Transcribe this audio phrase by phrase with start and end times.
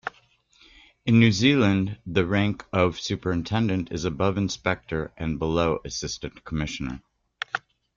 [1.05, 7.03] In New Zealand, the rank of superintendent is above inspector and below assistant commissioner.